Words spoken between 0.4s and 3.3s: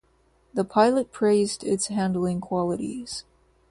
The pilot praised its handling qualities.